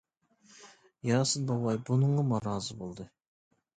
[1.09, 3.11] ياسىن بوۋاي بۇنىڭغىمۇ رازى بولدى.